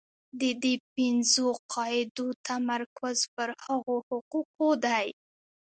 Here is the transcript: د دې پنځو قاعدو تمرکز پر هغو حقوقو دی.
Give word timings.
د 0.41 0.43
دې 0.63 0.73
پنځو 0.95 1.47
قاعدو 1.73 2.27
تمرکز 2.47 3.17
پر 3.35 3.49
هغو 3.65 3.95
حقوقو 4.09 4.69
دی. 4.85 5.07